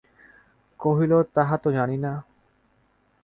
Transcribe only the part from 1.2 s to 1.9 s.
তাহা তো